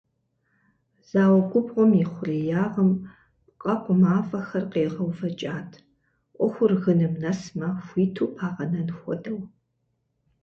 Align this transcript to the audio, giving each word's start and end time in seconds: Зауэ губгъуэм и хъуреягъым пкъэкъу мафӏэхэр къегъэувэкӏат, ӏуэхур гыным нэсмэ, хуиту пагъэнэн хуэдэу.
Зауэ 1.09 1.39
губгъуэм 1.49 1.91
и 2.01 2.05
хъуреягъым 2.11 2.91
пкъэкъу 3.47 3.95
мафӏэхэр 4.01 4.65
къегъэувэкӏат, 4.71 5.71
ӏуэхур 6.35 6.71
гыным 6.83 7.13
нэсмэ, 7.21 7.67
хуиту 7.87 8.27
пагъэнэн 8.35 8.89
хуэдэу. 8.97 9.39